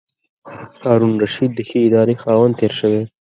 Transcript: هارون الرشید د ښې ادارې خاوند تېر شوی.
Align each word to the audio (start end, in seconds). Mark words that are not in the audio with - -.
هارون 0.83 1.13
الرشید 1.15 1.51
د 1.55 1.59
ښې 1.67 1.79
ادارې 1.87 2.15
خاوند 2.23 2.53
تېر 2.59 2.71
شوی. 2.79 3.01